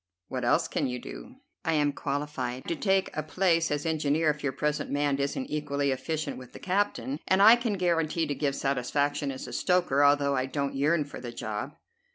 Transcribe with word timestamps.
What 0.29 0.43
else 0.43 0.67
can 0.67 0.87
you 0.87 0.97
do?" 0.97 1.35
"I 1.63 1.73
am 1.73 1.93
qualified 1.93 2.67
to 2.67 2.75
take 2.75 3.15
a 3.15 3.21
place 3.21 3.69
as 3.69 3.85
engineer 3.85 4.31
if 4.31 4.41
your 4.41 4.51
present 4.51 4.89
man 4.89 5.19
isn't 5.19 5.45
equally 5.45 5.91
efficient 5.91 6.37
with 6.39 6.53
the 6.53 6.59
captain; 6.59 7.19
and 7.27 7.39
I 7.39 7.55
can 7.55 7.73
guarantee 7.73 8.25
to 8.25 8.33
give 8.33 8.55
satisfaction 8.55 9.31
as 9.31 9.45
a 9.47 9.53
stoker, 9.53 10.03
although 10.03 10.35
I 10.35 10.47
don't 10.47 10.73
yearn 10.73 11.05
for 11.05 11.19
the 11.19 11.31
job." 11.31 11.73